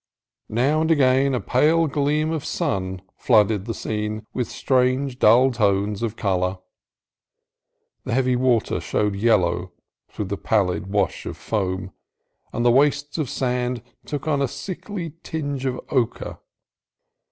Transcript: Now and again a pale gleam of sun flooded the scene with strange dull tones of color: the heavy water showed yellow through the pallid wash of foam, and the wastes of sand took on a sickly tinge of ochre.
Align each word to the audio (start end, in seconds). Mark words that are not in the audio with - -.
Now 0.49 0.81
and 0.81 0.89
again 0.89 1.35
a 1.35 1.39
pale 1.39 1.85
gleam 1.85 2.31
of 2.31 2.43
sun 2.43 3.03
flooded 3.17 3.65
the 3.65 3.73
scene 3.75 4.25
with 4.33 4.49
strange 4.49 5.19
dull 5.19 5.51
tones 5.51 6.01
of 6.01 6.15
color: 6.15 6.57
the 8.03 8.15
heavy 8.15 8.35
water 8.35 8.79
showed 8.81 9.15
yellow 9.15 9.73
through 10.09 10.25
the 10.25 10.37
pallid 10.37 10.87
wash 10.87 11.27
of 11.27 11.37
foam, 11.37 11.91
and 12.51 12.65
the 12.65 12.71
wastes 12.71 13.19
of 13.19 13.29
sand 13.29 13.83
took 14.03 14.27
on 14.27 14.41
a 14.41 14.47
sickly 14.47 15.17
tinge 15.21 15.67
of 15.67 15.79
ochre. 15.91 16.39